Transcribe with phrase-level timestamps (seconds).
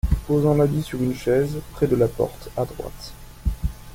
[0.25, 3.13] Posant l’habit sur une chaise, près de la porte à droite.